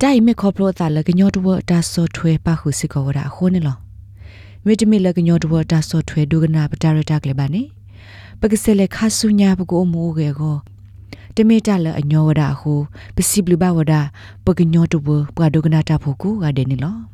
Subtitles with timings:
[0.01, 3.77] တိုင်မေခေါပလိုတာလကညောတဝတာဆော့ထွဲပါခုစစ်ကောဝဒအခုနီလော
[4.67, 7.63] ဝိတမီလကညောတဝတာဆော့ထွဲဒုကနာပတာရတာကလေပါနေ
[8.41, 10.57] ပကစလေခါဆုညာပကိုအမိုးကေကို
[11.37, 12.75] တမေတလအညောဝဒအခု
[13.17, 13.95] ပစီဘလဘဝဒ
[14.45, 17.14] ပကညောတဝပဒုကနာတာဖို့ကိုကတဲ့နီလော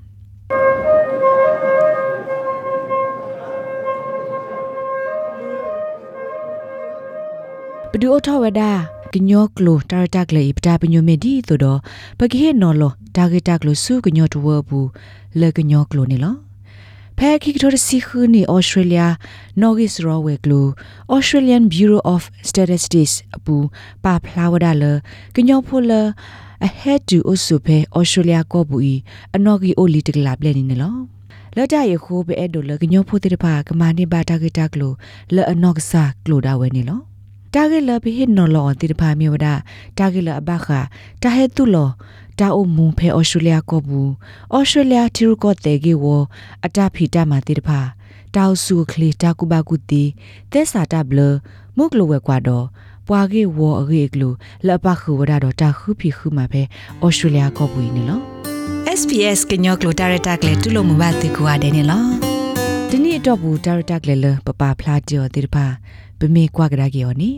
[7.93, 8.63] ပဒူအထဝဒ
[9.15, 11.79] ကညောကလိုတာရတက်လေပတာပညိုမေဒီသို့တော့
[12.19, 14.89] ပကိဟေနော်လောတာဂေတက်လိုစုကညောတဝဘူး
[15.41, 16.35] လေကညောကလိုနေလော
[17.19, 19.03] ဖဲခိကတော်စီခူနီဩစတြေးလျ
[19.61, 20.67] နော်ဂစ်ရောဝဲကလို
[21.15, 23.57] Australian Bureau of Statistics အပူ
[24.05, 24.85] ပါဖလာဝဒါလ
[25.37, 25.93] ကညောဖိုလ
[26.69, 28.95] ahead to အဆုဖဲ Australia ကောဘူးဤ
[29.37, 30.97] အနော်ဂီအိုလီတကလာပလဲနေလော
[31.57, 34.93] လော်ကြရခိုးပဲအဲ့ဒိုလကညောဖိုတိတဖာကမာနေဘာတာဂေတက်လို
[35.35, 37.10] လော်အနော်ကစာကလိုဒါဝဲနေလော
[37.55, 39.47] တာဂေလဘဟင်နော်လောတိတဖာမြေဝဒ
[39.99, 40.81] တာဂေလအဘခာ
[41.23, 41.91] တာဟဲတုလော
[42.39, 44.11] တာအုံမုံဖဲဩစတြေးလျကောဘူး
[44.57, 46.05] ဩစတြေးလျတီရကောတေဂေဝ
[46.65, 47.81] အတာဖီတာမာတိတဖာ
[48.35, 50.05] တောက်စုခလီတာကုဘကုတီ
[50.51, 51.21] သက်စာတာဘလ
[51.77, 52.67] မုကလဝဲကွာတော့
[53.09, 54.29] ပွာကေဝအရေကလူ
[54.67, 56.63] လပခုဝဒါတော့တာခုဖီခုမှာပဲ
[57.05, 58.21] ဩစတြေးလျကောဘူးနေလော
[58.99, 62.05] SBS ကညောကလိုတာရတက်လေတူလို့မဘတ်တကူရတယ်နေလော
[62.91, 65.67] ဒီနေ့တော့ဘူးတာရတက်လေလပပဖလာကျော်တိတဖာ
[66.21, 67.31] ပမေကွာကရာကီယောနီ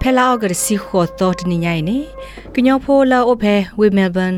[0.00, 1.98] ဖဲလာအဂရစီခေါ်တော့တနိညာနေ
[2.54, 4.34] ကညောဖိုလာအိုဖဲဝီမဲလ်ဘန်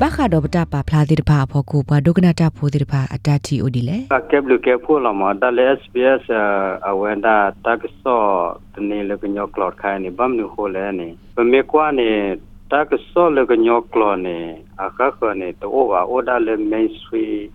[0.00, 3.98] ဘခါတော့ပတာပါဖလာတိတဖာဖို့ကိုဘဒုကနာတာဖို့တိတဖာအတတီအိုဒီလေ
[4.30, 6.24] Keblu ke pula ma da le SBS
[6.90, 7.34] awenda
[7.64, 8.16] takso
[8.74, 11.08] tni le gnyo klot khai ni bam nu ho le ni.
[11.36, 11.60] Ba me
[12.70, 16.38] kwa ni takso le gnyo klot ni aka ko ni to o wa o da
[16.38, 17.50] le mainstream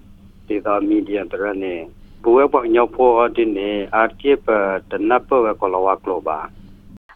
[0.47, 1.87] the the media tra ni.
[2.21, 4.45] Buwe pa gnyo pho di ni archive
[4.89, 6.49] the na pa ko lo wa klo ba.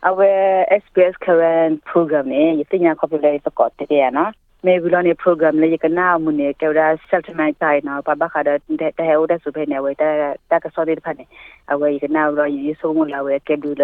[0.01, 4.31] our SPS current program နဲ့ယသိညာ copyright စကော့တည်းရနော်
[4.66, 10.13] မေဘီလောနေ program လေကနာမနေကေရာ settlement တိုင်းနော်ပပခါတဲ့တဲ့ဟဲဝတဲ့စုဖေနေဝဲတဲ့
[10.51, 11.25] တကစောတဲ့ဖက်နေ
[11.71, 13.83] အဝဲကနာရောရေဆိုးမလာဝဲကေဒူလ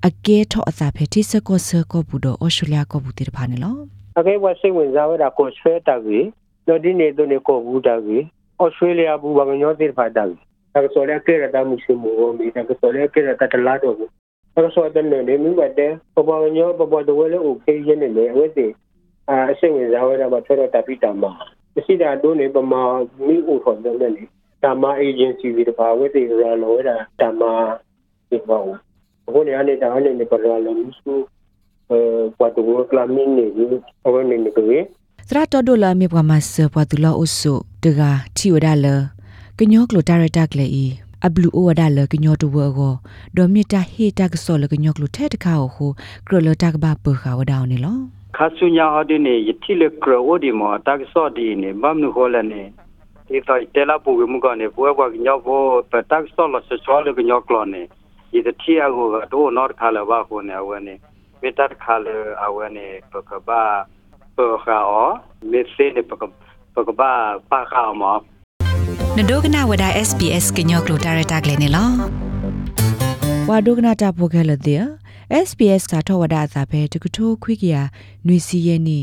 [0.06, 3.76] အကဲထောအစာဖဲတိစကောဆကောဘူးတော့ဩစတြေးလျကောဘူးတိတဖာနေလော
[4.16, 6.20] okay wa sai wen za wa da ko shwe ta gi
[6.66, 8.18] no di ne do ne ko bu da gi
[8.64, 10.24] Australia bu ba nyo dir fa da
[10.72, 11.34] ta so le ke
[14.55, 14.89] ra da mu si mu mi ta so le ke ra ta ta la do
[14.89, 17.37] ta so da ne ne mi ba de ba ba nyo ba ba do le
[17.37, 18.75] o ke ye ne le we de
[19.27, 21.37] a se we za we da ba thoda ta pi ta ma
[21.87, 24.27] si da do ne ba ma mi o tho de ne
[24.61, 27.77] ta ma agency bi da ba we de ra lo we da ta ma
[28.29, 28.77] di ba o
[29.25, 31.27] ko ne ane da ane ne ba ra lo mu su
[32.37, 34.85] ပွားတူကလာမင်းနေဘူးအဝနေနေကြည့်
[35.29, 37.53] သရတော်ဒိုလာမြေပွားမဆပွားတူလာအိုဆု
[37.83, 38.01] တက
[38.37, 38.87] ချီဝဒါလ
[39.57, 42.93] ကညောကလိုဒါရတာကလေဤ အဘလူအိုဝဒါလကညောတူဘောကို
[43.37, 45.91] ဒေါ်မီတာဟေတာကဆောလကညောကလိုထဲတခါဟို
[46.27, 47.97] ကရလတာကဘာပခါဝဒါနေလော
[48.37, 52.61] ခါဆုညာဟဒီနေယတိလကရဝဒီမောတက်ဆော့ဒီနေဘမ်နုဟောလနေ
[53.27, 57.81] ဒီတော့တဲလာပူမှုကနေပွဲကွာညောဘောပတက်ဆော့လဆချောလကညောကလောနေ
[58.31, 60.95] ဒီတတိယကိုတော့နော်ခါလဘာခုနေဝနေ
[61.41, 62.07] မေတ္တာခါလ
[62.43, 63.61] အဝနေပကဘာ
[64.35, 65.09] ပခါအော
[65.51, 66.23] မေစေနေပက
[66.75, 67.11] ပကဘာ
[67.49, 68.17] ပါခါမော
[69.21, 71.89] နဒိုကနာဝဒ SPS ကညောကလိုတာရတာကလေးနေလော
[73.49, 74.83] ဝါဒုကနာတာပိုခဲလတဲ့
[75.47, 77.75] SPS စာထောဝဒါစာပဲတကထိုးခွိကရ
[78.27, 78.99] နွေစီရဲ့နီ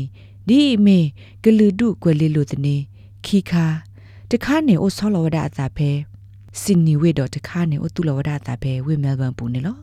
[0.47, 0.99] ဒီအမေ
[1.43, 2.75] ဂလူဒုကွယ်လေးလို့တနေ
[3.25, 3.65] ခီခါ
[4.31, 5.89] တခါနေအိုဆောလဝဒါစာပဲ
[6.61, 9.77] စင်နီဝေတော့တခါနေအိုတူလဝဒါစာပဲဝေမဲလ်ဘန်ပူနေလော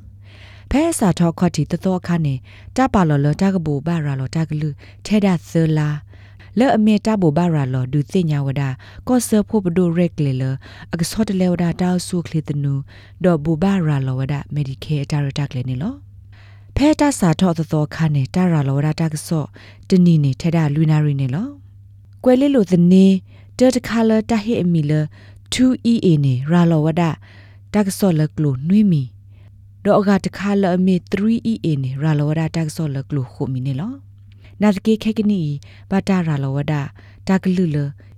[0.70, 2.34] ဖဲစာထောခွတ်တီတတော်ခါနေ
[2.76, 4.69] တာပါလော်လော်တာကဘူဘာရာလော်တာကလူ
[5.06, 5.88] ထဲဒါသလာ
[6.59, 8.69] လဲ့အမေတာဘူဘာရာလော်ဒူသိညာဝဒါ
[9.09, 10.45] ကော့ဆာဖို့ဘဒိုရက်လေလ
[10.93, 12.75] အကစောတလေဝဒါတောက်ဆုခလီတနူ
[13.25, 15.95] ဒေါ်ဘူဘာရာလော်ဝဒါမက်ဒီကေတာရတာကလေးနေလော
[16.77, 19.45] ဖဲတာစာထော့သောခါနေတာရာလော်ဝဒါတာကစော
[19.89, 21.49] တနီနေထဲဒါလူနာရီနေလော
[22.25, 23.06] ကွယ်လေးလိုသနေ
[23.59, 24.93] တတခါလတာဟေအမီလ
[25.55, 27.11] 2EA နေရာလော်ဝဒါ
[27.75, 29.03] တာကစောလကလိုနွိမီ
[29.85, 33.93] ဒေါ်အကတခါလအမေ 3EA နေရာလော်ဝဒါတာကစောလကလိုခုမီနေလော
[34.62, 35.43] နာတကေခက်ကနီ
[35.91, 36.83] ဘာတာရာလော်ဝဒါ
[37.29, 37.77] တာကလူလ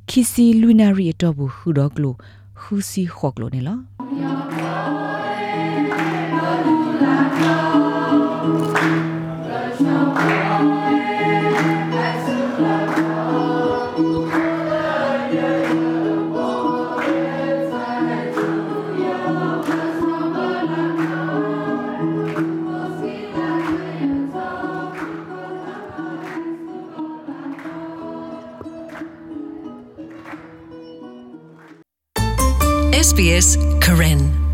[0.08, 2.14] ခီစီလူနာရီအတော့ဘူးဟူတော့ကလို
[2.60, 3.78] ဟူစီခေါကလိုနေလော
[33.06, 34.45] SBS Karen